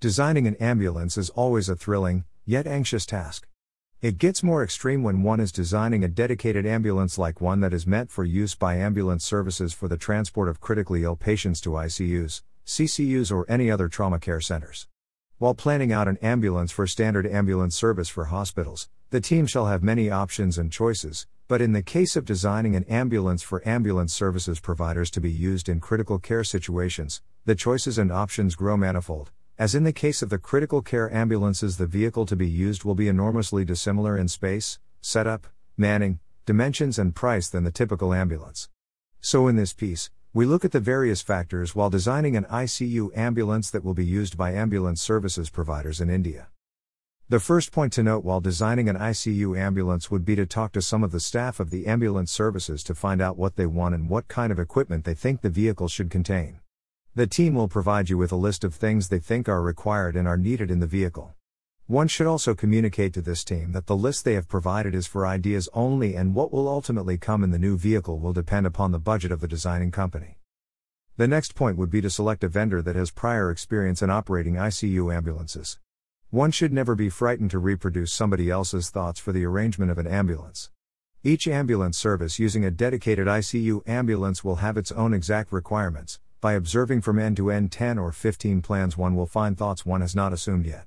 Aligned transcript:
Designing 0.00 0.46
an 0.46 0.54
ambulance 0.60 1.18
is 1.18 1.28
always 1.30 1.68
a 1.68 1.74
thrilling, 1.74 2.22
yet 2.46 2.68
anxious 2.68 3.04
task. 3.04 3.48
It 4.00 4.16
gets 4.16 4.44
more 4.44 4.62
extreme 4.62 5.02
when 5.02 5.24
one 5.24 5.40
is 5.40 5.50
designing 5.50 6.04
a 6.04 6.08
dedicated 6.08 6.64
ambulance 6.64 7.18
like 7.18 7.40
one 7.40 7.58
that 7.62 7.72
is 7.72 7.84
meant 7.84 8.08
for 8.08 8.22
use 8.22 8.54
by 8.54 8.76
ambulance 8.76 9.24
services 9.24 9.72
for 9.72 9.88
the 9.88 9.96
transport 9.96 10.48
of 10.48 10.60
critically 10.60 11.02
ill 11.02 11.16
patients 11.16 11.60
to 11.62 11.70
ICUs, 11.70 12.42
CCUs, 12.64 13.32
or 13.32 13.44
any 13.50 13.72
other 13.72 13.88
trauma 13.88 14.20
care 14.20 14.40
centers. 14.40 14.86
While 15.38 15.56
planning 15.56 15.92
out 15.92 16.06
an 16.06 16.18
ambulance 16.18 16.70
for 16.70 16.86
standard 16.86 17.26
ambulance 17.26 17.74
service 17.74 18.08
for 18.08 18.26
hospitals, 18.26 18.88
the 19.10 19.20
team 19.20 19.48
shall 19.48 19.66
have 19.66 19.82
many 19.82 20.10
options 20.10 20.58
and 20.58 20.70
choices, 20.70 21.26
but 21.48 21.60
in 21.60 21.72
the 21.72 21.82
case 21.82 22.14
of 22.14 22.24
designing 22.24 22.76
an 22.76 22.84
ambulance 22.84 23.42
for 23.42 23.66
ambulance 23.66 24.14
services 24.14 24.60
providers 24.60 25.10
to 25.10 25.20
be 25.20 25.32
used 25.32 25.68
in 25.68 25.80
critical 25.80 26.20
care 26.20 26.44
situations, 26.44 27.20
the 27.46 27.56
choices 27.56 27.98
and 27.98 28.12
options 28.12 28.54
grow 28.54 28.76
manifold. 28.76 29.32
As 29.58 29.74
in 29.74 29.82
the 29.82 29.92
case 29.92 30.22
of 30.22 30.30
the 30.30 30.38
critical 30.38 30.82
care 30.82 31.12
ambulances, 31.12 31.78
the 31.78 31.86
vehicle 31.88 32.24
to 32.26 32.36
be 32.36 32.48
used 32.48 32.84
will 32.84 32.94
be 32.94 33.08
enormously 33.08 33.64
dissimilar 33.64 34.16
in 34.16 34.28
space, 34.28 34.78
setup, 35.00 35.48
manning, 35.76 36.20
dimensions, 36.46 36.96
and 36.96 37.12
price 37.12 37.48
than 37.48 37.64
the 37.64 37.72
typical 37.72 38.14
ambulance. 38.14 38.68
So, 39.20 39.48
in 39.48 39.56
this 39.56 39.72
piece, 39.72 40.10
we 40.32 40.46
look 40.46 40.64
at 40.64 40.70
the 40.70 40.78
various 40.78 41.22
factors 41.22 41.74
while 41.74 41.90
designing 41.90 42.36
an 42.36 42.44
ICU 42.44 43.10
ambulance 43.18 43.68
that 43.70 43.82
will 43.82 43.94
be 43.94 44.06
used 44.06 44.36
by 44.36 44.52
ambulance 44.52 45.02
services 45.02 45.50
providers 45.50 46.00
in 46.00 46.08
India. 46.08 46.46
The 47.28 47.40
first 47.40 47.72
point 47.72 47.92
to 47.94 48.04
note 48.04 48.24
while 48.24 48.40
designing 48.40 48.88
an 48.88 48.96
ICU 48.96 49.58
ambulance 49.58 50.08
would 50.08 50.24
be 50.24 50.36
to 50.36 50.46
talk 50.46 50.70
to 50.74 50.80
some 50.80 51.02
of 51.02 51.10
the 51.10 51.18
staff 51.18 51.58
of 51.58 51.70
the 51.70 51.88
ambulance 51.88 52.30
services 52.30 52.84
to 52.84 52.94
find 52.94 53.20
out 53.20 53.36
what 53.36 53.56
they 53.56 53.66
want 53.66 53.96
and 53.96 54.08
what 54.08 54.28
kind 54.28 54.52
of 54.52 54.60
equipment 54.60 55.04
they 55.04 55.14
think 55.14 55.40
the 55.40 55.50
vehicle 55.50 55.88
should 55.88 56.10
contain. 56.10 56.60
The 57.14 57.26
team 57.26 57.54
will 57.54 57.68
provide 57.68 58.10
you 58.10 58.18
with 58.18 58.30
a 58.30 58.36
list 58.36 58.64
of 58.64 58.74
things 58.74 59.08
they 59.08 59.18
think 59.18 59.48
are 59.48 59.62
required 59.62 60.14
and 60.14 60.28
are 60.28 60.36
needed 60.36 60.70
in 60.70 60.80
the 60.80 60.86
vehicle. 60.86 61.34
One 61.86 62.06
should 62.06 62.26
also 62.26 62.54
communicate 62.54 63.14
to 63.14 63.22
this 63.22 63.42
team 63.42 63.72
that 63.72 63.86
the 63.86 63.96
list 63.96 64.24
they 64.24 64.34
have 64.34 64.46
provided 64.46 64.94
is 64.94 65.06
for 65.06 65.26
ideas 65.26 65.68
only 65.72 66.14
and 66.14 66.34
what 66.34 66.52
will 66.52 66.68
ultimately 66.68 67.16
come 67.16 67.42
in 67.42 67.50
the 67.50 67.58
new 67.58 67.78
vehicle 67.78 68.18
will 68.18 68.34
depend 68.34 68.66
upon 68.66 68.92
the 68.92 68.98
budget 68.98 69.32
of 69.32 69.40
the 69.40 69.48
designing 69.48 69.90
company. 69.90 70.38
The 71.16 71.26
next 71.26 71.54
point 71.54 71.78
would 71.78 71.90
be 71.90 72.00
to 72.02 72.10
select 72.10 72.44
a 72.44 72.48
vendor 72.48 72.82
that 72.82 72.94
has 72.94 73.10
prior 73.10 73.50
experience 73.50 74.02
in 74.02 74.10
operating 74.10 74.54
ICU 74.54 75.12
ambulances. 75.12 75.78
One 76.30 76.50
should 76.50 76.74
never 76.74 76.94
be 76.94 77.08
frightened 77.08 77.50
to 77.52 77.58
reproduce 77.58 78.12
somebody 78.12 78.50
else's 78.50 78.90
thoughts 78.90 79.18
for 79.18 79.32
the 79.32 79.46
arrangement 79.46 79.90
of 79.90 79.96
an 79.96 80.06
ambulance. 80.06 80.70
Each 81.24 81.48
ambulance 81.48 81.96
service 81.96 82.38
using 82.38 82.66
a 82.66 82.70
dedicated 82.70 83.26
ICU 83.26 83.80
ambulance 83.88 84.44
will 84.44 84.56
have 84.56 84.76
its 84.76 84.92
own 84.92 85.14
exact 85.14 85.52
requirements, 85.52 86.20
by 86.40 86.52
observing 86.52 87.00
from 87.00 87.18
end 87.18 87.36
to 87.36 87.50
end 87.50 87.72
10 87.72 87.98
or 87.98 88.12
15 88.12 88.62
plans, 88.62 88.96
one 88.96 89.16
will 89.16 89.26
find 89.26 89.58
thoughts 89.58 89.84
one 89.84 90.02
has 90.02 90.14
not 90.14 90.32
assumed 90.32 90.66
yet. 90.66 90.86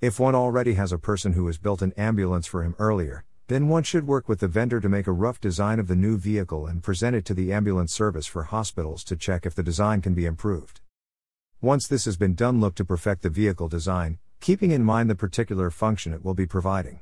If 0.00 0.18
one 0.18 0.34
already 0.34 0.74
has 0.74 0.92
a 0.92 0.98
person 0.98 1.34
who 1.34 1.46
has 1.46 1.58
built 1.58 1.82
an 1.82 1.92
ambulance 1.96 2.46
for 2.46 2.62
him 2.62 2.74
earlier, 2.78 3.24
then 3.48 3.68
one 3.68 3.82
should 3.82 4.06
work 4.06 4.30
with 4.30 4.40
the 4.40 4.48
vendor 4.48 4.80
to 4.80 4.88
make 4.88 5.06
a 5.06 5.12
rough 5.12 5.40
design 5.40 5.78
of 5.78 5.88
the 5.88 5.94
new 5.94 6.16
vehicle 6.16 6.66
and 6.66 6.82
present 6.82 7.14
it 7.14 7.26
to 7.26 7.34
the 7.34 7.52
ambulance 7.52 7.92
service 7.92 8.26
for 8.26 8.44
hospitals 8.44 9.04
to 9.04 9.14
check 9.14 9.44
if 9.44 9.54
the 9.54 9.62
design 9.62 10.00
can 10.00 10.14
be 10.14 10.24
improved. 10.24 10.80
Once 11.60 11.86
this 11.86 12.06
has 12.06 12.16
been 12.16 12.34
done, 12.34 12.58
look 12.58 12.74
to 12.74 12.84
perfect 12.84 13.22
the 13.22 13.28
vehicle 13.28 13.68
design, 13.68 14.18
keeping 14.40 14.70
in 14.70 14.82
mind 14.82 15.10
the 15.10 15.14
particular 15.14 15.70
function 15.70 16.14
it 16.14 16.24
will 16.24 16.34
be 16.34 16.46
providing. 16.46 17.00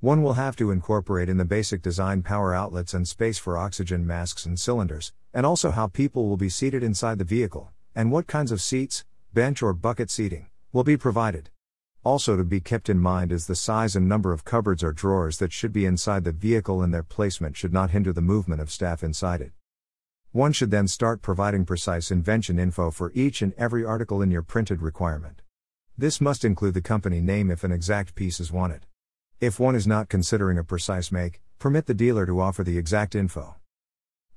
One 0.00 0.22
will 0.22 0.34
have 0.34 0.56
to 0.56 0.70
incorporate 0.70 1.30
in 1.30 1.38
the 1.38 1.46
basic 1.46 1.80
design 1.80 2.22
power 2.22 2.54
outlets 2.54 2.92
and 2.92 3.08
space 3.08 3.38
for 3.38 3.56
oxygen 3.56 4.06
masks 4.06 4.44
and 4.44 4.60
cylinders, 4.60 5.14
and 5.32 5.46
also 5.46 5.70
how 5.70 5.86
people 5.86 6.28
will 6.28 6.36
be 6.36 6.50
seated 6.50 6.82
inside 6.82 7.18
the 7.18 7.24
vehicle, 7.24 7.70
and 7.94 8.12
what 8.12 8.26
kinds 8.26 8.52
of 8.52 8.60
seats, 8.60 9.06
bench 9.32 9.62
or 9.62 9.72
bucket 9.72 10.10
seating, 10.10 10.48
will 10.70 10.84
be 10.84 10.98
provided. 10.98 11.48
Also, 12.04 12.36
to 12.36 12.44
be 12.44 12.60
kept 12.60 12.90
in 12.90 12.98
mind 12.98 13.32
is 13.32 13.46
the 13.46 13.56
size 13.56 13.96
and 13.96 14.06
number 14.06 14.34
of 14.34 14.44
cupboards 14.44 14.84
or 14.84 14.92
drawers 14.92 15.38
that 15.38 15.50
should 15.50 15.72
be 15.72 15.86
inside 15.86 16.24
the 16.24 16.30
vehicle, 16.30 16.82
and 16.82 16.92
their 16.92 17.02
placement 17.02 17.56
should 17.56 17.72
not 17.72 17.90
hinder 17.90 18.12
the 18.12 18.20
movement 18.20 18.60
of 18.60 18.70
staff 18.70 19.02
inside 19.02 19.40
it. 19.40 19.52
One 20.30 20.52
should 20.52 20.70
then 20.70 20.88
start 20.88 21.22
providing 21.22 21.64
precise 21.64 22.10
invention 22.10 22.58
info 22.58 22.90
for 22.90 23.12
each 23.14 23.40
and 23.40 23.54
every 23.54 23.82
article 23.82 24.20
in 24.20 24.30
your 24.30 24.42
printed 24.42 24.82
requirement. 24.82 25.40
This 25.96 26.20
must 26.20 26.44
include 26.44 26.74
the 26.74 26.82
company 26.82 27.22
name 27.22 27.50
if 27.50 27.64
an 27.64 27.72
exact 27.72 28.14
piece 28.14 28.40
is 28.40 28.52
wanted. 28.52 28.84
If 29.38 29.60
one 29.60 29.74
is 29.74 29.86
not 29.86 30.08
considering 30.08 30.56
a 30.56 30.64
precise 30.64 31.12
make, 31.12 31.42
permit 31.58 31.84
the 31.84 31.92
dealer 31.92 32.24
to 32.24 32.40
offer 32.40 32.64
the 32.64 32.78
exact 32.78 33.14
info. 33.14 33.56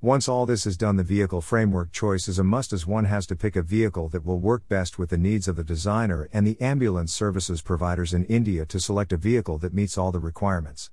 Once 0.01 0.27
all 0.27 0.45
this 0.45 0.65
is 0.65 0.75
done, 0.75 0.97
the 0.97 1.03
vehicle 1.03 1.39
framework 1.39 1.93
choice 1.93 2.27
is 2.27 2.37
a 2.37 2.43
must 2.43 2.73
as 2.73 2.85
one 2.85 3.05
has 3.05 3.25
to 3.27 3.35
pick 3.37 3.55
a 3.55 3.61
vehicle 3.61 4.09
that 4.09 4.25
will 4.25 4.39
work 4.39 4.67
best 4.67 4.99
with 4.99 5.09
the 5.09 5.17
needs 5.17 5.47
of 5.47 5.55
the 5.55 5.63
designer 5.63 6.27
and 6.33 6.45
the 6.45 6.59
ambulance 6.59 7.13
services 7.13 7.61
providers 7.61 8.13
in 8.13 8.25
India 8.25 8.65
to 8.65 8.77
select 8.77 9.13
a 9.13 9.17
vehicle 9.17 9.57
that 9.57 9.73
meets 9.73 9.97
all 9.97 10.11
the 10.11 10.19
requirements. 10.19 10.91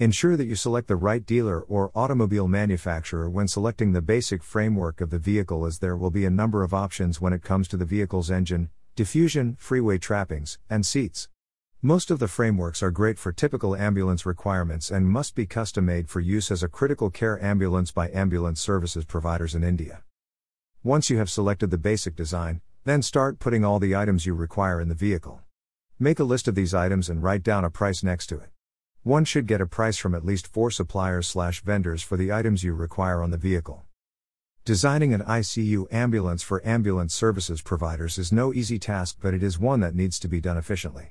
Ensure 0.00 0.36
that 0.36 0.46
you 0.46 0.56
select 0.56 0.88
the 0.88 0.96
right 0.96 1.24
dealer 1.24 1.60
or 1.60 1.92
automobile 1.94 2.48
manufacturer 2.48 3.30
when 3.30 3.46
selecting 3.46 3.92
the 3.92 4.02
basic 4.02 4.42
framework 4.42 5.00
of 5.00 5.10
the 5.10 5.18
vehicle, 5.20 5.64
as 5.64 5.78
there 5.78 5.96
will 5.96 6.10
be 6.10 6.24
a 6.24 6.30
number 6.30 6.64
of 6.64 6.74
options 6.74 7.20
when 7.20 7.32
it 7.32 7.44
comes 7.44 7.68
to 7.68 7.76
the 7.76 7.84
vehicle's 7.84 8.32
engine, 8.32 8.68
diffusion, 8.96 9.54
freeway 9.60 9.96
trappings, 9.96 10.58
and 10.68 10.84
seats. 10.84 11.28
Most 11.86 12.10
of 12.10 12.18
the 12.18 12.28
frameworks 12.28 12.82
are 12.82 12.90
great 12.90 13.18
for 13.18 13.30
typical 13.30 13.76
ambulance 13.76 14.24
requirements 14.24 14.90
and 14.90 15.06
must 15.06 15.34
be 15.34 15.44
custom 15.44 15.84
made 15.84 16.08
for 16.08 16.18
use 16.18 16.50
as 16.50 16.62
a 16.62 16.66
critical 16.66 17.10
care 17.10 17.38
ambulance 17.44 17.92
by 17.92 18.08
ambulance 18.08 18.58
services 18.58 19.04
providers 19.04 19.54
in 19.54 19.62
India. 19.62 20.02
Once 20.82 21.10
you 21.10 21.18
have 21.18 21.28
selected 21.28 21.70
the 21.70 21.76
basic 21.76 22.16
design, 22.16 22.62
then 22.84 23.02
start 23.02 23.38
putting 23.38 23.66
all 23.66 23.78
the 23.78 23.94
items 23.94 24.24
you 24.24 24.32
require 24.32 24.80
in 24.80 24.88
the 24.88 24.94
vehicle. 24.94 25.42
Make 25.98 26.18
a 26.18 26.24
list 26.24 26.48
of 26.48 26.54
these 26.54 26.72
items 26.72 27.10
and 27.10 27.22
write 27.22 27.42
down 27.42 27.66
a 27.66 27.70
price 27.70 28.02
next 28.02 28.28
to 28.28 28.38
it. 28.38 28.48
One 29.02 29.26
should 29.26 29.46
get 29.46 29.60
a 29.60 29.66
price 29.66 29.98
from 29.98 30.14
at 30.14 30.24
least 30.24 30.46
four 30.46 30.70
suppliers 30.70 31.26
slash 31.26 31.62
vendors 31.62 32.02
for 32.02 32.16
the 32.16 32.32
items 32.32 32.64
you 32.64 32.72
require 32.72 33.22
on 33.22 33.30
the 33.30 33.36
vehicle. 33.36 33.84
Designing 34.64 35.12
an 35.12 35.20
ICU 35.20 35.92
ambulance 35.92 36.42
for 36.42 36.66
ambulance 36.66 37.14
services 37.14 37.60
providers 37.60 38.16
is 38.16 38.32
no 38.32 38.54
easy 38.54 38.78
task, 38.78 39.18
but 39.20 39.34
it 39.34 39.42
is 39.42 39.58
one 39.58 39.80
that 39.80 39.94
needs 39.94 40.18
to 40.20 40.28
be 40.28 40.40
done 40.40 40.56
efficiently. 40.56 41.10